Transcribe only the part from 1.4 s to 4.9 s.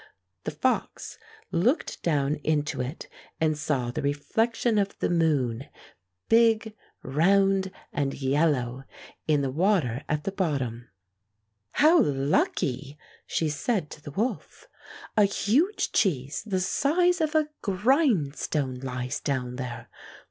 looked down into it and saw the reflection